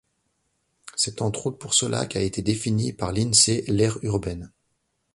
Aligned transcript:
C'est 0.95 1.21
entre 1.21 1.45
autres 1.45 1.59
pour 1.59 1.75
cela 1.75 2.07
qu'a 2.07 2.21
été 2.21 2.41
définie 2.41 2.91
par 2.91 3.11
l'Insee 3.11 3.61
l'aire 3.67 3.99
urbaine. 4.01 4.51